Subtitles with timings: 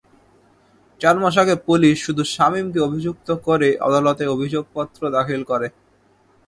[1.01, 5.67] চার মাস আগে পুলিশ শুধু শামীমকে অভিযুক্ত করে আদালতে অভিযোগপত্র দাখিল করে।